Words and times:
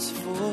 is 0.00 0.10
full. 0.12 0.49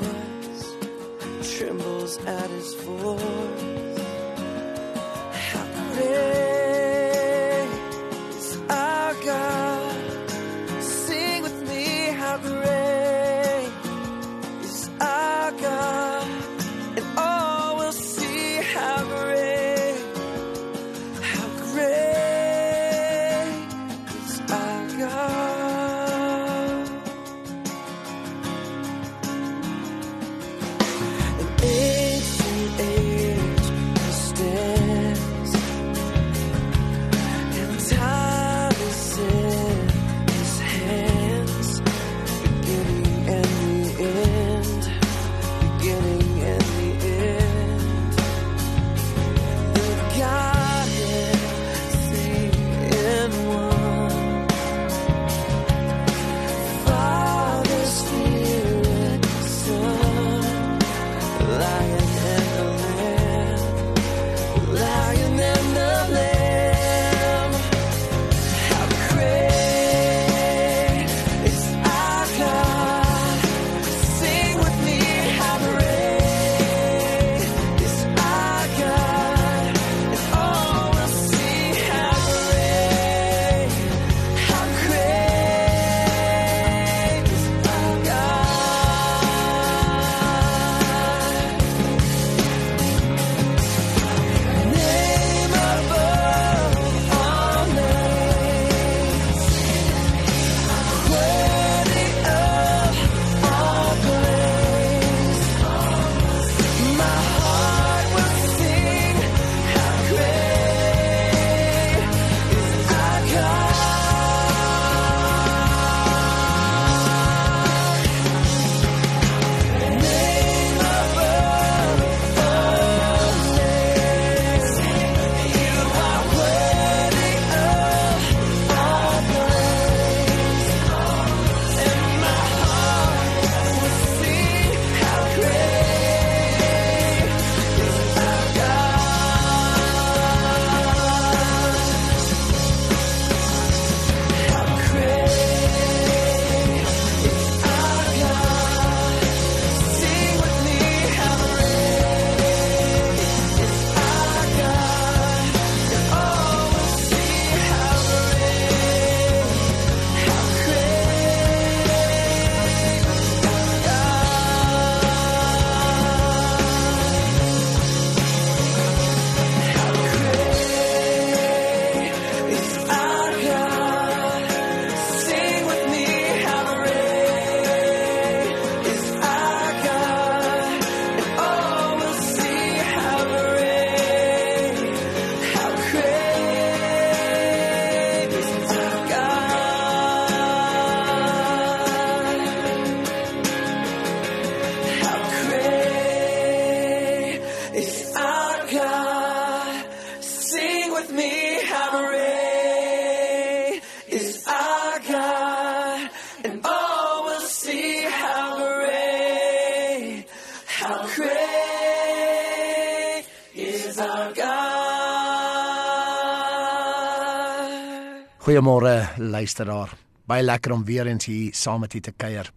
Goeiemôre 218.47 219.09
luisteraar. 219.17 219.91
Baie 220.23 220.43
lekker 220.43 220.71
om 220.71 220.85
weer 220.87 221.07
eens 221.11 221.25
hier 221.27 221.49
saam 221.51 221.81
met 221.83 221.93
u 221.93 221.99
te 221.99 222.13
kuier. 222.15 222.47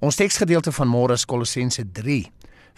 Ons 0.00 0.16
teksgedeelte 0.16 0.72
van 0.72 0.88
môre 0.88 1.12
is 1.12 1.26
Kolossense 1.28 1.82
3 1.98 2.22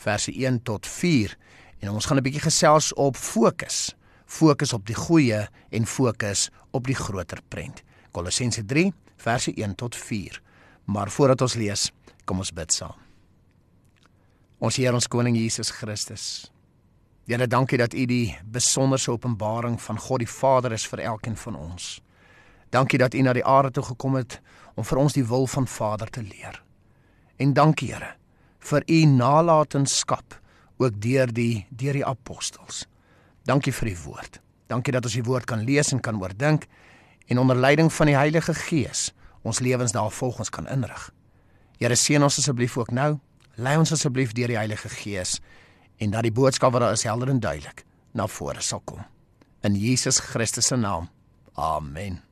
verse 0.02 0.32
1 0.34 0.56
tot 0.66 0.86
4 0.90 1.36
en 1.78 1.92
ons 1.92 2.06
gaan 2.06 2.18
'n 2.18 2.22
bietjie 2.26 2.42
gesels 2.42 2.90
op 2.94 3.16
fokus. 3.16 3.94
Fokus 4.26 4.72
op 4.72 4.86
die 4.86 4.94
goeie 4.94 5.46
en 5.70 5.86
fokus 5.86 6.50
op 6.70 6.86
die 6.86 6.94
groter 6.94 7.38
prent. 7.48 7.82
Kolossense 8.10 8.64
3 8.64 8.92
verse 9.16 9.52
1 9.54 9.74
tot 9.74 9.96
4. 9.96 10.42
Maar 10.84 11.10
voordat 11.10 11.40
ons 11.40 11.54
lees, 11.54 11.92
kom 12.24 12.38
ons 12.38 12.52
bid 12.52 12.72
saam. 12.72 12.98
Ons 14.58 14.76
Here 14.76 14.94
ons 14.94 15.08
koning 15.08 15.36
Jesus 15.36 15.70
Christus. 15.70 16.50
Here, 17.26 17.46
dankie 17.46 17.78
dat 17.78 17.94
U 17.94 18.06
die 18.06 18.36
besonderse 18.44 19.10
openbaring 19.10 19.80
van 19.82 19.98
God 19.98 20.18
die 20.18 20.28
Vader 20.28 20.72
is 20.72 20.86
vir 20.86 20.98
elkeen 20.98 21.36
van 21.36 21.54
ons. 21.54 22.02
Dankie 22.70 22.98
dat 22.98 23.14
U 23.14 23.22
na 23.22 23.32
die 23.32 23.44
aarde 23.44 23.70
toe 23.70 23.82
gekom 23.82 24.18
het 24.18 24.40
om 24.74 24.84
vir 24.84 24.98
ons 24.98 25.16
die 25.16 25.24
wil 25.24 25.46
van 25.46 25.66
Vader 25.66 26.10
te 26.10 26.22
leer. 26.22 26.62
En 27.36 27.52
dankie 27.52 27.92
Here 27.92 28.14
vir 28.58 28.82
U 28.86 29.04
nalatenskap 29.06 30.40
ook 30.78 31.00
deur 31.00 31.32
die 31.32 31.66
deur 31.70 31.96
die 31.96 32.06
apostels. 32.06 32.86
Dankie 33.48 33.72
vir 33.72 33.92
U 33.92 33.96
woord. 34.04 34.40
Dankie 34.68 34.92
dat 34.92 35.04
ons 35.04 35.16
U 35.16 35.22
woord 35.22 35.48
kan 35.48 35.64
lees 35.64 35.92
en 35.92 36.00
kan 36.00 36.20
oordink 36.20 36.66
en 37.28 37.38
onder 37.38 37.56
leiding 37.56 37.92
van 37.92 38.06
die 38.06 38.16
Heilige 38.16 38.54
Gees 38.54 39.12
ons 39.42 39.62
lewens 39.64 39.92
daarvolgens 39.92 40.50
kan 40.50 40.68
inrig. 40.68 41.10
Here 41.78 41.96
seën 41.96 42.22
ons 42.22 42.38
asseblief 42.38 42.76
ook 42.76 42.90
nou. 42.90 43.16
Lei 43.56 43.76
ons 43.78 43.92
asseblief 43.94 44.34
deur 44.36 44.50
die 44.50 44.60
Heilige 44.60 44.90
Gees 44.92 45.38
en 45.98 46.14
dat 46.14 46.26
die 46.26 46.34
boodskap 46.34 46.74
wat 46.74 46.84
daar 46.84 46.98
is 46.98 47.06
helder 47.06 47.32
en 47.32 47.40
duidelik 47.40 47.84
na 48.12 48.26
vore 48.26 48.62
sal 48.62 48.82
kom. 48.84 49.02
In 49.62 49.74
Jesus 49.74 50.20
Christus 50.20 50.70
se 50.70 50.76
naam. 50.76 51.08
Amen. 51.54 52.27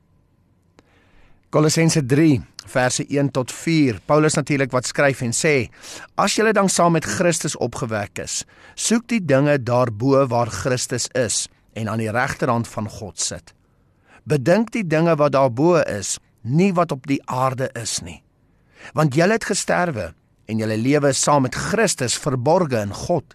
Kolossense 1.57 2.05
3 2.05 2.37
verse 2.69 3.03
1 3.09 3.31
tot 3.33 3.51
4. 3.51 3.97
Paulus 4.05 4.35
natuurlik 4.37 4.69
wat 4.71 4.85
skryf 4.85 5.23
en 5.25 5.31
sê: 5.33 5.71
As 6.13 6.35
julle 6.37 6.51
dan 6.53 6.69
saam 6.69 6.93
met 6.93 7.07
Christus 7.09 7.55
opgewek 7.57 8.21
is, 8.21 8.43
soek 8.77 9.07
die 9.09 9.23
dinge 9.25 9.55
daarbo 9.57 10.21
waar 10.29 10.51
Christus 10.53 11.07
is 11.17 11.47
en 11.73 11.89
aan 11.89 12.03
die 12.03 12.11
regterhand 12.13 12.69
van 12.69 12.91
God 12.99 13.17
sit. 13.17 13.55
Bedink 14.29 14.69
die 14.75 14.85
dinge 14.85 15.17
wat 15.17 15.33
daarbo 15.33 15.81
is, 15.81 16.19
nie 16.45 16.69
wat 16.77 16.93
op 16.93 17.09
die 17.09 17.23
aarde 17.25 17.71
is 17.73 18.03
nie. 18.05 18.21
Want 18.93 19.17
julle 19.17 19.39
het 19.39 19.49
gesterwe 19.49 20.11
en 20.45 20.61
julle 20.61 20.77
lewe 20.77 21.09
is 21.09 21.25
saam 21.25 21.49
met 21.49 21.57
Christus 21.57 22.21
verborge 22.21 22.85
in 22.85 22.93
God. 22.93 23.33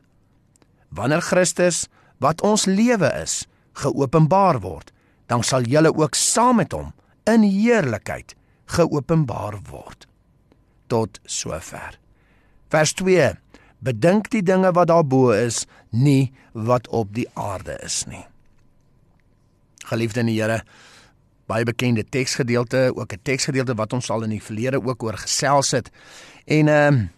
Wanneer 0.94 1.26
Christus 1.26 1.88
wat 2.22 2.46
ons 2.46 2.70
lewe 2.70 3.10
is, 3.18 3.48
geopenbaar 3.82 4.62
word, 4.62 4.94
dan 5.26 5.42
sal 5.42 5.66
julle 5.66 5.90
ook 5.90 6.14
saam 6.14 6.62
met 6.62 6.70
hom 6.70 6.92
in 7.24 7.42
heerlikheid 7.42 8.34
geopenbaar 8.72 9.58
word. 9.70 10.06
Tot 10.86 11.20
sover. 11.24 11.98
Vers 12.72 12.92
2: 12.92 13.32
Bedink 13.82 14.30
die 14.30 14.42
dinge 14.42 14.72
wat 14.72 14.88
daarbo 14.88 15.30
is, 15.34 15.66
nie 15.90 16.32
wat 16.52 16.88
op 16.88 17.14
die 17.14 17.28
aarde 17.34 17.78
is 17.82 18.04
nie. 18.06 18.24
Geliefde 19.90 20.22
in 20.22 20.30
die 20.30 20.38
Here, 20.38 20.62
baie 21.50 21.66
bekende 21.66 22.04
teksgedeelte, 22.04 22.92
ook 22.94 23.12
'n 23.12 23.22
teksgedeelte 23.22 23.74
wat 23.74 23.92
ons 23.92 24.10
al 24.10 24.22
in 24.22 24.30
die 24.30 24.42
verlede 24.42 24.80
ook 24.84 25.02
oor 25.02 25.18
gesels 25.18 25.70
het. 25.70 25.90
En 26.46 26.68
ehm 26.68 26.94
uh, 26.94 27.08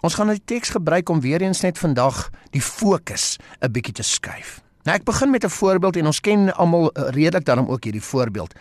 ons 0.00 0.14
gaan 0.14 0.28
die 0.28 0.44
teks 0.44 0.68
gebruik 0.68 1.08
om 1.08 1.20
weer 1.20 1.40
eens 1.40 1.60
net 1.60 1.78
vandag 1.78 2.30
die 2.50 2.62
fokus 2.62 3.36
'n 3.60 3.70
bietjie 3.70 3.94
te 3.94 4.02
skuif. 4.02 4.63
Nou 4.84 4.96
ek 4.96 5.04
begin 5.04 5.30
met 5.30 5.44
'n 5.44 5.48
voorbeeld 5.48 5.96
en 5.96 6.06
ons 6.06 6.20
ken 6.20 6.54
almal 6.54 6.90
redelik 6.92 7.44
daarom 7.44 7.68
ook 7.68 7.84
hierdie 7.84 8.02
voorbeeld. 8.02 8.54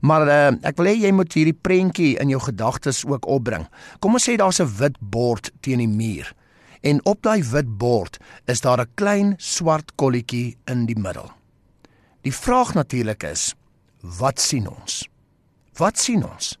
Maar 0.00 0.26
uh, 0.26 0.58
ek 0.66 0.76
wil 0.76 0.86
hê 0.86 0.94
jy 1.00 1.12
moet 1.12 1.32
hierdie 1.32 1.58
prentjie 1.60 2.18
in 2.18 2.28
jou 2.28 2.40
gedagtes 2.40 3.04
ook 3.06 3.26
opbring. 3.26 3.68
Kom 3.98 4.12
ons 4.12 4.28
sê 4.28 4.36
daar's 4.36 4.60
'n 4.60 4.76
wit 4.76 4.96
bord 5.00 5.50
teen 5.60 5.78
die 5.78 5.88
muur. 5.88 6.34
En 6.80 7.04
op 7.04 7.22
daai 7.22 7.42
wit 7.42 7.78
bord 7.78 8.18
is 8.44 8.60
daar 8.60 8.80
'n 8.80 8.90
klein 8.94 9.34
swart 9.38 9.92
kolletjie 9.94 10.56
in 10.64 10.86
die 10.86 10.98
middel. 10.98 11.30
Die 12.20 12.34
vraag 12.34 12.74
natuurlik 12.74 13.22
is, 13.22 13.54
wat 14.00 14.40
sien 14.40 14.68
ons? 14.68 15.08
Wat 15.72 15.98
sien 15.98 16.24
ons? 16.24 16.58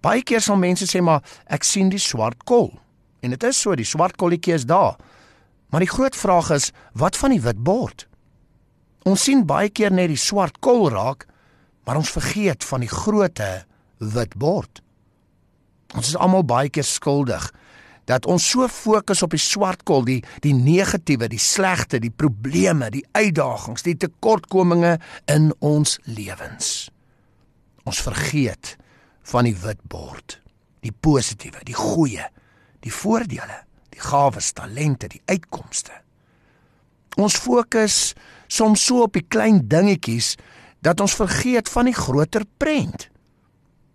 Baie 0.00 0.22
keer 0.22 0.40
sal 0.40 0.56
mense 0.56 0.86
sê 0.86 1.02
maar 1.02 1.22
ek 1.46 1.62
sien 1.62 1.88
die 1.88 1.98
swart 1.98 2.44
kol. 2.44 2.80
En 3.20 3.30
dit 3.30 3.42
is 3.42 3.60
so, 3.60 3.74
die 3.74 3.84
swart 3.84 4.16
kolletjie 4.16 4.54
is 4.54 4.64
daar. 4.64 4.96
Maar 5.68 5.80
die 5.80 5.90
groot 5.90 6.16
vraag 6.16 6.50
is, 6.50 6.72
wat 6.92 7.16
van 7.16 7.30
die 7.30 7.40
wit 7.40 7.62
bord? 7.62 8.08
Ons 9.04 9.26
sien 9.26 9.44
baie 9.44 9.68
keer 9.68 9.92
net 9.92 10.08
die 10.12 10.20
swart 10.20 10.60
kol 10.64 10.88
raak, 10.92 11.26
maar 11.84 12.00
ons 12.00 12.12
vergeet 12.14 12.64
van 12.64 12.84
die 12.84 12.90
grootte 12.90 13.50
wit 14.00 14.36
bord. 14.40 14.80
Ons 15.94 16.14
is 16.14 16.18
almal 16.18 16.44
baie 16.48 16.72
keer 16.72 16.86
skuldig 16.88 17.50
dat 18.08 18.26
ons 18.28 18.44
so 18.44 18.66
fokus 18.68 19.22
op 19.24 19.32
die 19.32 19.40
swart 19.40 19.84
kol, 19.88 20.04
die 20.04 20.20
die 20.44 20.52
negatiewe, 20.52 21.28
die 21.32 21.40
slegte, 21.40 22.00
die 22.00 22.12
probleme, 22.12 22.90
die 22.92 23.04
uitdagings, 23.16 23.84
die 23.86 23.96
tekortkominge 23.96 24.98
in 25.32 25.50
ons 25.64 25.96
lewens. 26.04 26.90
Ons 27.88 28.02
vergeet 28.04 28.74
van 29.32 29.48
die 29.48 29.56
wit 29.56 29.80
bord, 29.88 30.38
die 30.84 30.92
positiewe, 30.92 31.64
die 31.64 31.76
goeie, 31.76 32.28
die 32.84 32.92
voordele, 32.92 33.62
die 33.94 34.04
gawes, 34.04 34.52
talente, 34.52 35.08
die 35.08 35.22
uitkomste. 35.30 36.03
Ons 37.20 37.38
fokus 37.38 38.14
soms 38.50 38.84
so 38.86 39.04
op 39.06 39.14
die 39.16 39.26
klein 39.26 39.62
dingetjies 39.68 40.34
dat 40.84 41.00
ons 41.00 41.16
vergeet 41.16 41.68
van 41.72 41.88
die 41.88 41.96
groter 41.96 42.44
prent. 42.60 43.08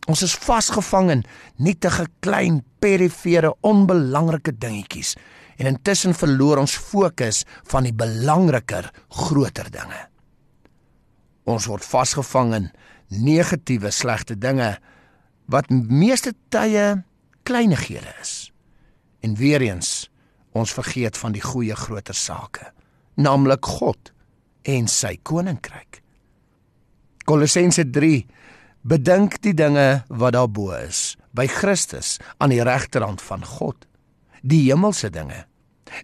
Ons 0.09 0.23
is 0.25 0.37
vasgevang 0.41 1.11
in 1.13 1.25
nietige 1.61 2.07
klein 2.25 2.63
perifere 2.81 3.51
onbelangrike 3.61 4.55
dingetjies 4.57 5.13
en 5.59 5.67
intussen 5.73 6.15
verloor 6.15 6.61
ons 6.61 6.77
fokus 6.79 7.43
van 7.69 7.85
die 7.85 7.93
belangriker 7.93 8.87
groter 9.27 9.67
dinge. 9.73 9.99
Ons 11.49 11.67
word 11.69 11.85
vasgevang 11.85 12.55
in 12.55 12.69
negatiewe 13.09 13.91
slegte 13.91 14.37
dinge 14.37 14.77
wat 15.49 15.69
meeste 15.69 16.33
tye 16.53 17.03
kleinighede 17.43 18.13
is. 18.21 18.51
En 19.25 19.35
weer 19.35 19.61
eens 19.65 20.09
ons 20.57 20.73
vergeet 20.73 21.17
van 21.17 21.33
die 21.35 21.43
goeie 21.43 21.75
groter 21.77 22.17
sake, 22.17 22.71
naamlik 23.19 23.65
God 23.65 24.13
en 24.63 24.87
sy 24.87 25.15
koninkryk. 25.27 26.01
Kolossense 27.29 27.85
3 27.93 28.23
Bedink 28.87 29.41
die 29.43 29.51
dinge 29.53 30.05
wat 30.07 30.37
daarbo 30.37 30.71
is, 30.71 31.17
by 31.35 31.49
Christus 31.51 32.15
aan 32.39 32.53
die 32.53 32.63
regterhand 32.63 33.19
van 33.21 33.43
God, 33.43 33.83
die 34.39 34.69
hemelse 34.69 35.09
dinge, 35.11 35.43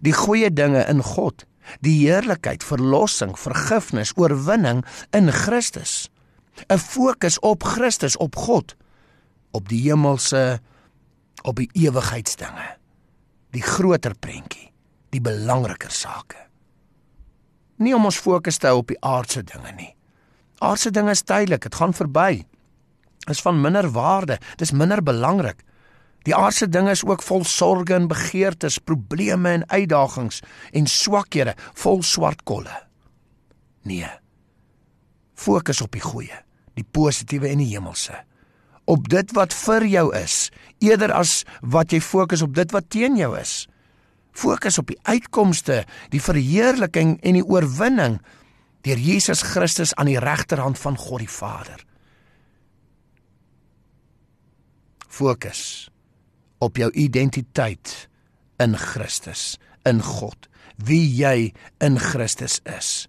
die 0.04 0.12
goeie 0.12 0.50
dinge 0.52 0.84
in 0.84 1.00
God, 1.00 1.46
die 1.80 1.96
heerlikheid, 2.04 2.62
verlossing, 2.62 3.32
vergifnis, 3.40 4.12
oorwinning 4.20 4.84
in 5.16 5.32
Christus. 5.32 6.10
'n 6.68 6.78
Fokus 6.78 7.38
op 7.40 7.64
Christus, 7.64 8.16
op 8.16 8.36
God, 8.36 8.76
op 9.52 9.68
die 9.68 9.82
hemelse, 9.88 10.60
op 11.42 11.56
die 11.56 11.68
ewigheidsdinge, 11.72 12.76
die 13.52 13.62
groter 13.62 14.14
prentjie, 14.14 14.72
die 15.10 15.20
belangriker 15.20 15.90
sake. 15.90 16.45
Nie 17.76 17.94
om 17.96 18.08
ons 18.08 18.18
fokus 18.18 18.58
te 18.58 18.70
hou 18.70 18.80
op 18.80 18.92
die 18.92 19.00
aardse 19.04 19.42
dinge 19.44 19.72
nie. 19.76 19.92
Aardse 20.64 20.90
dinge 20.90 21.12
is 21.12 21.24
tydelik, 21.26 21.66
dit 21.68 21.74
gaan 21.74 21.92
verby. 21.96 22.44
Is 23.30 23.42
van 23.44 23.60
minder 23.60 23.88
waarde, 23.92 24.38
dis 24.56 24.72
minder 24.72 25.02
belangrik. 25.02 25.60
Die 26.26 26.34
aardse 26.34 26.68
dinge 26.68 26.90
is 26.90 27.04
ook 27.06 27.22
vol 27.22 27.44
sorges 27.46 27.96
en 27.96 28.08
begeertes, 28.10 28.78
probleme 28.78 29.52
en 29.52 29.66
uitdagings 29.70 30.40
en 30.72 30.88
swakhede, 30.90 31.54
vol 31.78 32.02
swart 32.02 32.42
kolle. 32.48 32.72
Nee. 33.86 34.10
Fokus 35.38 35.82
op 35.84 35.92
die 35.94 36.02
goeie, 36.02 36.40
die 36.74 36.86
positiewe 36.90 37.52
en 37.52 37.62
die 37.62 37.70
hemelse. 37.74 38.16
Op 38.90 39.06
dit 39.10 39.32
wat 39.36 39.54
vir 39.54 39.86
jou 39.86 40.08
is, 40.16 40.48
eerder 40.82 41.12
as 41.14 41.44
wat 41.62 41.94
jy 41.94 42.00
fokus 42.02 42.42
op 42.42 42.54
dit 42.56 42.74
wat 42.74 42.90
teen 42.90 43.18
jou 43.18 43.32
is. 43.38 43.66
Fokus 44.36 44.76
op 44.78 44.90
die 44.92 44.98
uitkomste, 45.08 45.84
die 46.12 46.20
verheerliking 46.20 47.16
en 47.24 47.38
die 47.38 47.44
oorwinning 47.44 48.18
deur 48.84 49.00
Jesus 49.00 49.42
Christus 49.42 49.94
aan 49.96 50.10
die 50.10 50.20
regterhand 50.20 50.78
van 50.78 50.98
God 51.00 51.24
die 51.24 51.32
Vader. 51.32 51.80
Fokus 55.08 55.88
op 56.60 56.76
jou 56.76 56.90
identiteit 56.92 58.08
in 58.62 58.76
Christus, 58.76 59.56
in 59.88 60.02
God, 60.04 60.48
wie 60.76 61.04
jy 61.16 61.52
in 61.84 61.98
Christus 62.00 62.60
is. 62.68 63.08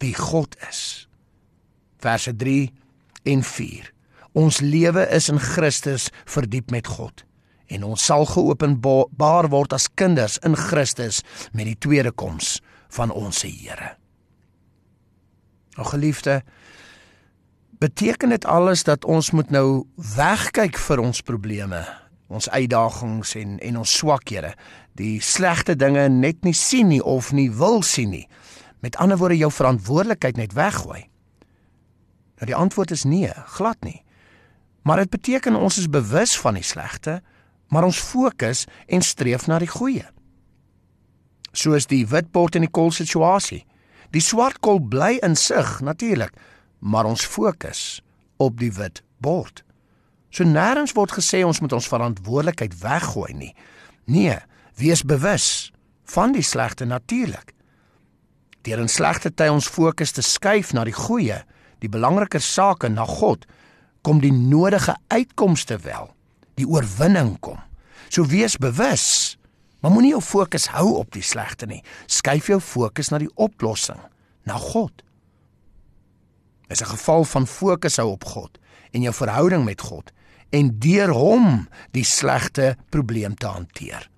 Wie 0.00 0.14
God 0.14 0.56
is, 0.68 1.08
Verse 1.96 2.30
3 2.36 2.68
en 3.24 3.42
4. 3.42 3.88
Ons 4.36 4.60
lewe 4.60 5.06
is 5.16 5.30
in 5.32 5.40
Christus 5.40 6.10
verdiep 6.28 6.70
met 6.70 6.86
God 6.92 7.25
en 7.66 7.84
ons 7.84 8.04
sal 8.04 8.26
geopenbaar 8.30 9.50
word 9.50 9.74
as 9.76 9.88
kinders 9.94 10.38
in 10.46 10.56
Christus 10.56 11.22
met 11.52 11.66
die 11.66 11.78
tweede 11.78 12.12
koms 12.12 12.60
van 12.96 13.10
ons 13.10 13.42
Here. 13.42 13.96
O 15.76 15.84
geliefde, 15.84 16.42
beteken 17.78 18.32
dit 18.32 18.44
alles 18.44 18.84
dat 18.84 19.04
ons 19.04 19.30
moet 19.30 19.50
nou 19.52 19.84
wegkyk 20.16 20.78
vir 20.80 21.02
ons 21.02 21.20
probleme, 21.20 21.82
ons 22.32 22.48
uitdagings 22.48 23.34
en 23.36 23.58
en 23.62 23.82
ons 23.82 23.96
swakhede, 23.98 24.54
die 24.96 25.20
slegte 25.20 25.76
dinge 25.76 26.08
net 26.08 26.42
nie 26.44 26.56
sien 26.56 26.88
nie 26.88 27.02
of 27.02 27.32
nie 27.32 27.50
wil 27.52 27.82
sien 27.82 28.10
nie. 28.10 28.24
Met 28.80 28.96
ander 28.96 29.18
woorde 29.20 29.36
jou 29.36 29.50
verantwoordelikheid 29.52 30.40
net 30.40 30.56
weggooi. 30.56 31.04
Nou 32.36 32.48
die 32.48 32.56
antwoord 32.56 32.90
is 32.90 33.04
nee, 33.04 33.32
glad 33.56 33.76
nie. 33.84 34.02
Maar 34.86 35.04
dit 35.04 35.10
beteken 35.10 35.56
ons 35.56 35.78
is 35.78 35.90
bewus 35.90 36.36
van 36.38 36.54
die 36.54 36.64
slegte, 36.64 37.20
maar 37.68 37.84
ons 37.84 37.98
fokus 37.98 38.64
en 38.86 39.02
streef 39.02 39.46
na 39.46 39.58
die 39.58 39.70
goeie. 39.70 40.04
Soos 41.56 41.88
die 41.90 42.04
witbord 42.06 42.58
in 42.58 42.66
die 42.66 42.72
kol 42.72 42.92
situasie. 42.92 43.64
Die 44.14 44.22
swart 44.22 44.60
kol 44.62 44.78
bly 44.80 45.16
in 45.24 45.36
sig 45.36 45.80
natuurlik, 45.80 46.34
maar 46.78 47.08
ons 47.08 47.24
fokus 47.26 48.02
op 48.36 48.58
die 48.60 48.72
wit 48.72 49.02
bord. 49.18 49.64
So 50.30 50.44
nêrens 50.44 50.94
word 50.96 51.14
gesê 51.16 51.42
ons 51.46 51.60
moet 51.64 51.72
ons 51.72 51.88
verantwoordelikheid 51.88 52.74
weggooi 52.82 53.32
nie. 53.34 53.52
Nee, 54.04 54.36
wees 54.76 55.02
bewus 55.02 55.72
van 56.12 56.34
die 56.36 56.44
slegte 56.44 56.84
natuurlik. 56.84 57.54
Deur 58.66 58.82
in 58.82 58.90
slegte 58.90 59.30
tye 59.30 59.50
ons 59.52 59.70
fokus 59.70 60.12
te 60.12 60.22
skuif 60.22 60.72
na 60.74 60.84
die 60.86 60.94
goeie, 60.94 61.40
die 61.82 61.90
belangriker 61.90 62.42
sake 62.42 62.90
na 62.90 63.06
God, 63.06 63.46
kom 64.02 64.20
die 64.22 64.34
nodige 64.34 64.96
uitkomste 65.10 65.78
wel. 65.82 66.12
Die 66.56 66.66
oorwinning 66.68 67.36
kom. 67.44 67.60
So 68.08 68.26
wees 68.30 68.56
bewus, 68.56 69.36
maar 69.80 69.92
moenie 69.92 70.14
jou 70.14 70.22
fokus 70.22 70.68
hou 70.72 70.96
op 71.00 71.12
die 71.14 71.24
slegte 71.24 71.66
nie. 71.66 71.82
Skuif 72.06 72.48
jou 72.48 72.60
fokus 72.60 73.10
na 73.12 73.20
die 73.22 73.32
oplossing, 73.34 74.00
na 74.48 74.58
God. 74.58 75.02
Dis 76.68 76.82
'n 76.82 76.96
geval 76.96 77.24
van 77.24 77.46
fokus 77.46 77.96
hou 77.96 78.10
op 78.10 78.24
God 78.24 78.58
en 78.90 79.02
jou 79.02 79.14
verhouding 79.14 79.64
met 79.64 79.80
God 79.80 80.12
en 80.50 80.78
deur 80.78 81.10
hom 81.12 81.68
die 81.90 82.04
slegte 82.04 82.76
probleem 82.88 83.34
te 83.34 83.46
hanteer. 83.46 84.10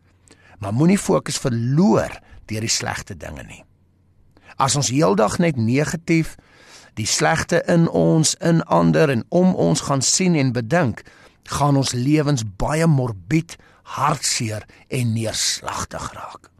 Maar 0.59 0.73
moenie 0.73 0.99
fokus 0.99 1.39
verloor 1.39 2.21
deur 2.47 2.61
die 2.61 2.73
slegte 2.73 3.17
dinge 3.17 3.43
nie. 3.43 3.65
As 4.57 4.77
ons 4.77 4.91
heeldag 4.91 5.39
net 5.39 5.57
negatief 5.57 6.37
die 6.95 7.07
slegte 7.07 7.63
in 7.71 7.89
ons, 7.89 8.35
in 8.35 8.63
ander 8.63 9.11
en 9.11 9.25
om 9.29 9.55
ons 9.55 9.81
gaan 9.81 10.03
sien 10.03 10.35
en 10.35 10.53
bedink, 10.53 11.05
gaan 11.49 11.79
ons 11.81 11.95
lewens 11.97 12.45
baie 12.61 12.87
morbied, 12.87 13.57
hartseer 13.97 14.67
en 14.93 15.13
neerslagtig 15.17 16.13
raak. 16.13 16.51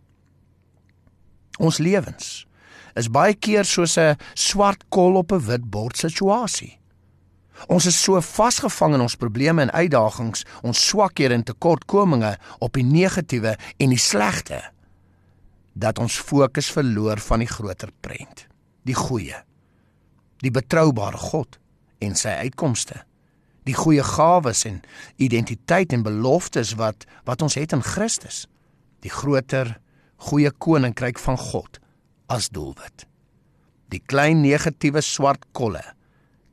Ons 1.59 1.81
lewens 1.83 2.47
is 2.99 3.11
baie 3.13 3.35
keer 3.35 3.65
soos 3.65 3.99
'n 3.99 4.17
swart 4.35 4.85
kol 4.89 5.17
op 5.17 5.33
'n 5.33 5.45
wit 5.47 5.65
bord 5.71 5.97
situasie. 5.97 6.79
Ons 7.67 7.87
is 7.87 8.03
so 8.03 8.21
vasgevang 8.21 8.95
in 8.95 9.01
ons 9.01 9.17
probleme 9.17 9.63
en 9.63 9.71
uitdagings, 9.71 10.45
ons 10.63 10.87
swakhede 10.89 11.35
en 11.35 11.43
tekortkominge 11.43 12.39
op 12.59 12.73
die 12.73 12.85
negatiewe 12.85 13.57
en 13.77 13.89
die 13.89 13.99
slegte 13.99 14.63
dat 15.75 15.99
ons 15.99 16.19
fokus 16.19 16.71
verloor 16.71 17.19
van 17.19 17.39
die 17.39 17.51
groter 17.51 17.91
prent, 18.01 18.47
die 18.83 18.95
goeie, 18.95 19.45
die 20.43 20.51
betroubare 20.51 21.17
God 21.17 21.59
en 21.99 22.15
sy 22.15 22.29
uitkomste, 22.29 23.03
die 23.69 23.77
goeie 23.77 24.05
gawes 24.05 24.65
en 24.69 24.81
identiteit 25.21 25.93
en 25.93 26.05
beloftes 26.07 26.75
wat 26.81 27.05
wat 27.29 27.43
ons 27.45 27.59
het 27.59 27.75
in 27.77 27.85
Christus, 27.85 28.47
die 29.05 29.13
groter 29.13 29.77
goeie 30.31 30.51
koninkryk 30.51 31.21
van 31.21 31.39
God 31.39 31.79
as 32.33 32.49
doelwit. 32.49 33.05
Die 33.93 34.01
klein 34.01 34.43
negatiewe 34.45 35.03
swart 35.05 35.45
kolle 35.53 35.85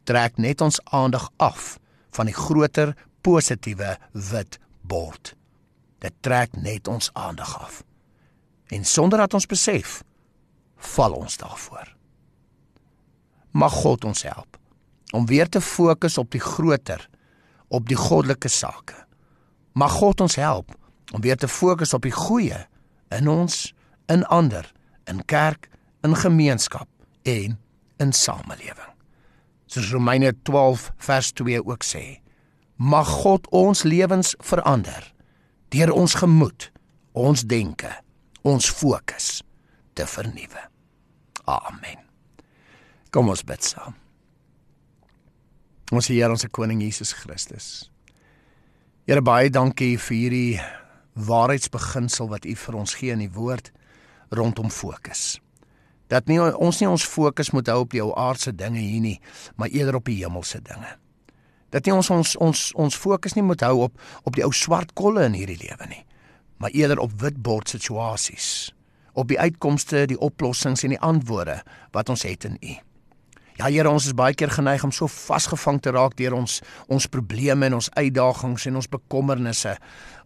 trek 0.06 0.38
net 0.38 0.62
ons 0.62 0.78
aandag 0.94 1.30
af 1.42 1.78
van 2.14 2.30
die 2.30 2.36
groter 2.38 2.94
positiewe 3.26 3.96
wit 4.14 4.60
bord. 4.86 5.34
Dit 6.04 6.14
trek 6.22 6.54
net 6.62 6.88
ons 6.88 7.10
aandag 7.18 7.56
af. 7.58 7.80
En 8.70 8.86
sonder 8.86 9.24
dat 9.24 9.34
ons 9.34 9.50
besef, 9.50 10.04
val 10.94 11.18
ons 11.18 11.38
daarvoor. 11.42 11.90
Mag 13.58 13.74
God 13.82 14.06
ons 14.06 14.22
help 14.28 14.60
om 15.14 15.26
weer 15.26 15.50
te 15.50 15.62
fokus 15.62 16.18
op 16.18 16.32
die 16.32 16.42
groter, 16.42 17.10
op 17.68 17.88
die 17.88 17.98
goddelike 17.98 18.50
sake. 18.50 18.96
Mag 19.74 19.92
God 19.92 20.22
ons 20.22 20.36
help 20.36 20.72
om 21.14 21.22
weer 21.22 21.38
te 21.38 21.48
fokus 21.48 21.94
op 21.94 22.02
die 22.08 22.16
goeie 22.16 22.66
in 23.14 23.28
ons, 23.30 23.74
in 24.10 24.26
ander 24.26 24.72
in 25.06 25.26
kerk, 25.26 25.70
in 26.02 26.16
gemeenskap 26.16 26.88
en 27.24 27.60
in 27.98 28.14
samelewing. 28.14 28.94
Soos 29.66 29.92
Romeine 29.92 30.34
12 30.44 30.92
vers 30.98 31.32
2 31.32 31.66
ook 31.66 31.84
sê, 31.84 32.20
mag 32.76 33.08
God 33.24 33.48
ons 33.56 33.84
lewens 33.84 34.36
verander 34.44 35.12
deur 35.74 35.92
ons 35.92 36.14
gemoed, 36.16 36.70
ons 37.18 37.42
denke, 37.50 37.90
ons 38.46 38.70
fokus 38.70 39.42
te 39.98 40.06
vernuwe. 40.08 40.70
Amen. 41.50 42.00
Kom 43.12 43.32
ons 43.34 43.44
bid 43.44 43.64
saam. 43.66 44.05
Ons 45.94 46.08
Here, 46.10 46.32
ons 46.34 46.46
koning 46.50 46.80
Jesus 46.82 47.12
Christus. 47.14 47.92
Here 49.06 49.22
baie 49.22 49.52
dankie 49.54 50.00
vir 50.02 50.16
hierdie 50.18 50.62
waarheidsbeginsel 51.28 52.32
wat 52.32 52.48
U 52.50 52.56
vir 52.58 52.78
ons 52.80 52.96
gee 52.98 53.14
in 53.14 53.22
die 53.22 53.30
woord 53.30 53.70
rondom 54.34 54.72
fokus. 54.74 55.38
Dat 56.10 56.26
nie 56.26 56.40
ons 56.42 56.82
nie 56.82 56.90
ons 56.90 57.06
fokus 57.06 57.52
moet 57.54 57.70
hou 57.70 57.84
op 57.84 57.94
die 57.94 58.02
ou 58.02 58.10
aardse 58.18 58.56
dinge 58.58 58.82
hier 58.82 59.04
nie, 59.04 59.20
maar 59.62 59.70
eerder 59.70 60.00
op 60.00 60.10
die 60.10 60.18
hemelse 60.24 60.64
dinge. 60.66 60.96
Dat 61.70 61.86
nie 61.86 61.94
ons 61.94 62.10
ons 62.10 62.34
ons 62.42 62.66
ons 62.74 62.98
fokus 62.98 63.38
nie 63.38 63.46
moet 63.46 63.62
hou 63.62 63.86
op 63.86 64.02
op 64.26 64.34
die 64.34 64.46
ou 64.46 64.52
swart 64.58 64.96
kolle 64.98 65.28
in 65.30 65.38
hierdie 65.38 65.60
lewe 65.62 65.92
nie, 65.92 66.02
maar 66.58 66.74
eerder 66.74 67.04
op 67.06 67.14
witbord 67.22 67.70
situasies, 67.70 68.74
op 69.14 69.30
die 69.30 69.38
uitkomste, 69.38 70.08
die 70.10 70.18
oplossings 70.18 70.82
en 70.82 70.98
die 70.98 71.02
antwoorde 71.14 71.62
wat 71.94 72.10
ons 72.10 72.26
het 72.26 72.50
in 72.50 72.58
U. 72.58 72.76
Ja 73.56 73.70
Here, 73.72 73.88
ons 73.88 74.04
is 74.10 74.12
baie 74.12 74.36
keer 74.36 74.52
geneig 74.52 74.84
om 74.84 74.92
so 74.92 75.08
vasgevang 75.08 75.78
te 75.80 75.94
raak 75.96 76.18
deur 76.20 76.34
ons 76.36 76.58
ons 76.92 77.06
probleme 77.08 77.70
en 77.70 77.78
ons 77.78 77.88
uitdagings 77.96 78.66
en 78.68 78.82
ons 78.82 78.90
bekommernisse. 78.92 79.78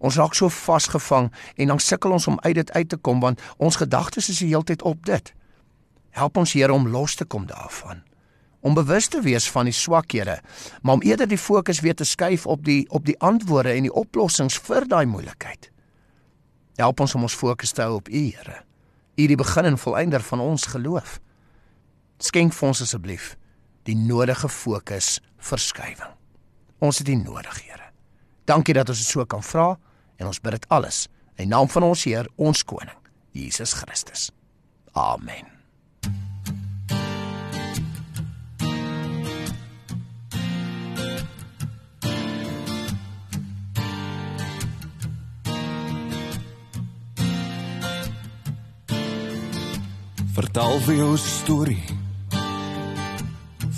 Ons 0.02 0.18
raak 0.18 0.34
so 0.34 0.50
vasgevang 0.50 1.30
en 1.62 1.74
dan 1.74 1.82
sukkel 1.84 2.16
ons 2.18 2.26
om 2.32 2.40
uit 2.42 2.56
dit 2.58 2.72
uit 2.74 2.90
te 2.90 2.98
kom 2.98 3.22
want 3.22 3.44
ons 3.62 3.78
gedagtes 3.78 4.32
is 4.34 4.42
die 4.42 4.50
hele 4.50 4.66
tyd 4.66 4.82
op 4.82 5.06
dit. 5.06 5.30
Help 6.18 6.42
ons 6.42 6.56
Here 6.58 6.74
om 6.74 6.90
los 6.90 7.20
te 7.22 7.30
kom 7.30 7.46
daarvan. 7.46 8.02
Om 8.66 8.74
bewus 8.74 9.08
te 9.14 9.22
wees 9.22 9.46
van 9.54 9.70
die 9.70 9.78
swakhede, 9.78 10.40
maar 10.82 10.98
om 10.98 11.06
eerder 11.06 11.30
die 11.30 11.38
fokus 11.38 11.86
weer 11.86 11.96
te 11.96 12.10
skuif 12.10 12.50
op 12.50 12.66
die 12.66 12.82
op 12.90 13.06
die 13.06 13.20
antwoorde 13.22 13.78
en 13.78 13.86
die 13.86 13.94
oplossings 13.94 14.58
vir 14.58 14.90
daai 14.90 15.06
moeilikheid. 15.06 15.70
Help 16.82 17.06
ons 17.06 17.16
om 17.16 17.30
ons 17.30 17.38
fokus 17.46 17.78
te 17.78 17.86
hou 17.86 18.02
op 18.02 18.10
U, 18.10 18.26
Here. 18.34 18.64
U 19.22 19.28
die 19.28 19.38
begin 19.38 19.70
en 19.70 19.78
volëinder 19.78 20.26
van 20.34 20.42
ons 20.42 20.72
geloof. 20.74 21.20
Skenk 22.20 22.52
vir 22.52 22.68
ons 22.68 22.82
asseblief 22.84 23.36
die 23.88 23.96
nodige 23.96 24.50
fokus 24.52 25.22
verskywing. 25.40 26.18
Ons 26.84 27.00
het 27.00 27.08
dit 27.08 27.20
nodig, 27.20 27.62
Here. 27.64 27.94
Dankie 28.44 28.76
dat 28.76 28.90
ons 28.92 29.00
dit 29.00 29.08
so 29.08 29.24
kan 29.26 29.44
vra 29.44 29.78
en 30.20 30.28
ons 30.28 30.42
bid 30.44 30.58
dit 30.58 30.68
alles 30.68 31.08
in 31.40 31.48
naam 31.54 31.70
van 31.72 31.88
ons 31.88 32.04
Heer, 32.04 32.28
ons 32.36 32.64
koning, 32.68 32.98
Jesus 33.32 33.74
Christus. 33.80 34.32
Amen. 34.92 35.48
Vertel 50.36 50.80
vir 50.84 50.96
jou 51.00 51.16
storie 51.20 52.09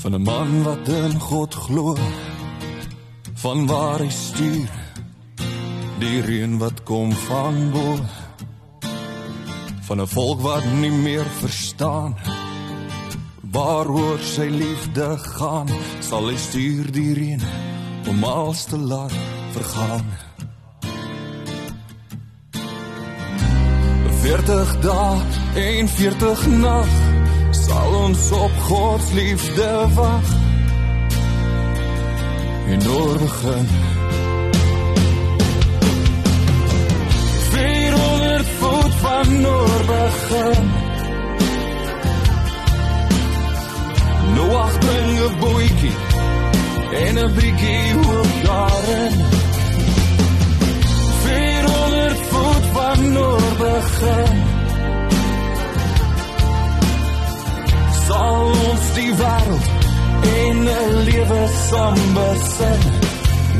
van 0.02 0.14
'n 0.14 0.22
man 0.22 0.64
wat 0.64 0.88
in 0.88 1.20
God 1.20 1.56
glo. 1.56 1.98
Van 3.34 3.66
waar 3.68 4.00
hy 4.00 4.10
stuur. 4.10 4.70
Die 6.00 6.22
reën 6.22 6.58
wat 6.58 6.84
kom 6.84 7.12
van 7.12 7.72
bo. 7.72 7.98
Van 9.82 10.02
'n 10.02 10.08
volk 10.08 10.42
wat 10.42 10.66
nie 10.66 10.92
meer 10.92 11.26
verstaan. 11.26 12.16
Waaroor 13.52 14.20
sy 14.20 14.48
liefde 14.50 15.18
gaan. 15.18 15.68
Sal 16.00 16.28
hy 16.28 16.38
stuur 16.38 16.92
die 16.92 17.14
reën 17.14 17.42
om 18.08 18.24
alles 18.24 18.64
te 18.64 18.78
laat 18.78 19.14
vergaan. 19.52 20.06
40 24.22 24.80
dae 24.80 25.22
en 25.56 25.88
40 25.88 26.48
nag 26.48 27.01
sal 27.72 27.94
ons 27.96 28.32
op 28.32 28.56
God 28.68 29.02
liefde 29.14 29.88
wag 29.96 30.30
en 32.72 32.82
oor 32.90 33.18
begin. 33.20 33.68
400 37.52 38.52
voet 38.60 38.94
van 39.04 39.48
oor 39.48 39.82
begin. 39.92 40.70
Noach 44.36 44.78
bring 44.80 45.16
'n 45.30 45.40
bootjie 45.40 45.98
en 47.06 47.16
'n 47.26 47.34
bietjie 47.36 47.94
hoop 48.00 48.32
daarin. 48.48 49.14
400 51.24 52.20
voet 52.32 52.66
van 52.76 53.18
oor 53.18 53.52
Sal 58.22 58.50
ons 58.70 58.88
die 58.94 59.14
wêreld 59.18 59.68
in 60.42 60.58
'n 60.70 60.92
lewe 61.08 61.42
saam 61.68 61.96
besin. 62.16 62.82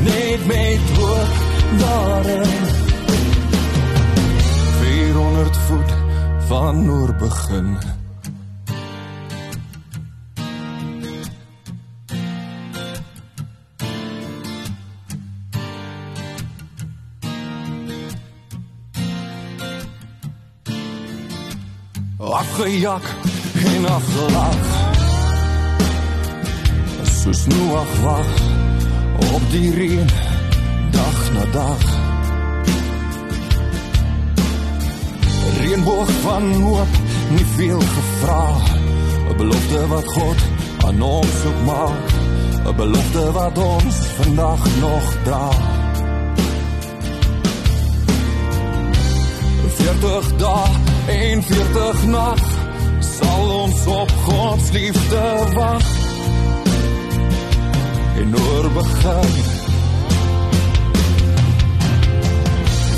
Net 0.06 0.42
met 0.50 0.84
hoop 0.98 1.32
daarin. 1.82 2.62
400 4.80 5.56
voet 5.66 5.92
van 6.48 6.84
noor 6.84 7.14
begin. 7.14 7.68
Afgejak 22.18 23.04
en 23.82 23.88
afgelag 23.88 24.66
soos 27.22 27.46
Noag 27.46 27.90
wag 28.02 28.30
op 29.34 29.42
die 29.50 29.74
reën 29.74 30.08
dag 30.90 31.18
na 31.32 31.44
dag. 31.52 31.82
Reënboog 35.58 36.10
van 36.22 36.52
hoop, 36.62 36.94
nie 37.30 37.46
veel 37.56 37.80
gevra. 37.80 38.44
'n 39.30 39.36
Belofte 39.36 39.86
wat 39.86 40.06
God 40.06 40.40
aan 40.86 41.02
ons 41.02 41.44
ook 41.46 41.60
maak, 41.64 42.06
'n 42.66 42.76
belofte 42.76 43.32
wat 43.32 43.58
ons 43.58 43.96
vandag 44.18 44.62
nog 44.80 45.06
dra. 45.24 45.48
40 49.76 50.36
dae 50.36 50.68
en 51.06 51.42
40 51.42 52.06
nag 52.06 52.61
sal 53.22 53.50
ons 53.62 53.86
op 53.86 54.10
God 54.24 54.60
se 54.60 54.72
liefde 54.72 55.24
wag 55.54 55.88
en 58.20 58.36
oor 58.36 58.70
begin. 58.70 59.32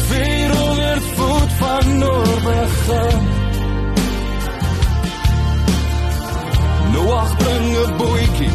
400 0.08 1.02
voet 1.16 1.52
van 1.60 2.04
oor 2.04 2.38
begin. 2.48 3.22
Noach 6.92 7.36
bring 7.36 7.68
'n 7.86 7.96
bootjie 7.96 8.54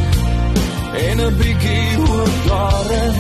en 1.07 1.17
'n 1.19 1.35
bietjie 1.37 1.95
hoop 1.95 2.35
daarin 2.47 3.15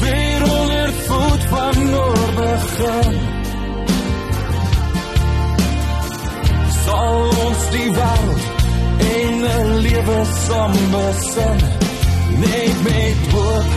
400 0.00 0.94
voet 1.06 1.42
van 1.52 1.94
oor 1.94 3.33
die 7.74 7.90
wêreld 7.98 8.44
in 9.20 9.34
'n 9.44 9.68
lewe 9.86 10.18
saam 10.46 10.72
besin 10.92 11.58
net 12.42 12.76
met 12.86 13.32
hoop 13.32 13.68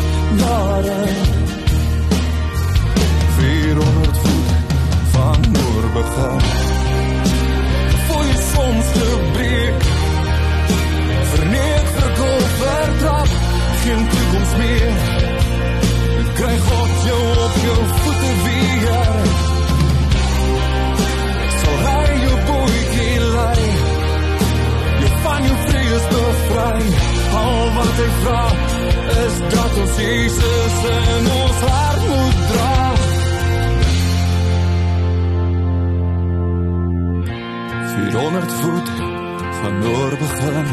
daarin. 0.42 1.16
400 3.38 4.18
voet 4.24 4.50
van 5.12 5.40
noor 5.52 5.84
begin. 5.98 6.40
Voor 8.08 8.26
je 8.26 8.38
soms 8.54 8.86
te 8.94 9.08
breek 9.34 9.82
verneek 11.34 11.88
verkoop 11.98 12.48
vertrap. 12.62 13.28
Geen 13.84 14.08
toekomst 14.10 14.58
meer. 14.58 14.92
Krijg 16.34 16.62
God 16.70 16.92
jou 17.06 17.22
op 17.46 17.56
jou 17.66 17.82
voeten 18.02 18.36
weer. 18.44 19.06
Zal 21.62 21.78
hij 21.88 22.20
je 22.20 22.36
boekie 22.46 23.20
leiden 23.20 23.87
voet 38.62 38.90
van 39.62 39.80
noor 39.80 40.14
begin. 40.24 40.68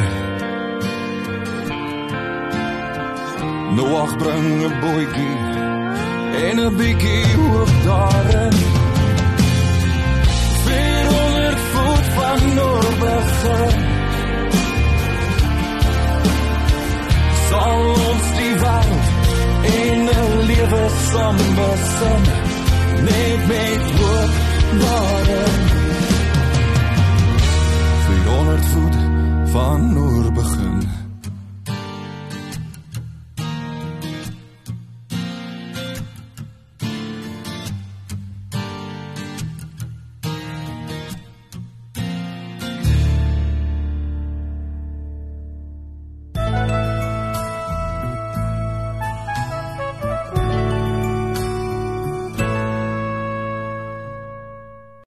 Noach 3.75 4.17
bring 4.17 4.49
'n 4.65 4.75
bootjie 4.81 5.39
en 6.47 6.57
'n 6.61 6.77
bietjie 6.77 7.27
hoop 7.37 7.73
daarin. 7.85 8.55
400 10.65 11.59
voet 11.73 12.07
van 12.17 12.55
noor 12.55 12.87
begin. 13.05 13.93
sal 17.55 17.83
ons 18.09 18.29
die 18.39 18.55
wêreld 18.63 19.09
in 19.77 20.09
'n 20.09 20.33
lewe 20.49 20.85
saam 21.11 21.39
besin 21.59 22.23
net 23.07 23.41
met 23.51 23.85
hoop 23.99 24.33
daarin 24.83 25.84
400 28.25 28.65
voet 28.67 28.97
van 29.51 29.93
noor 29.93 30.33
begin 30.33 30.84